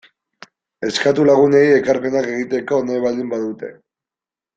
Eskatu 0.87 1.25
lagunei 1.29 1.67
ekarpenak 1.73 2.31
egiteko 2.31 2.81
nahi 2.89 3.05
baldin 3.05 3.29
badute. 3.35 3.71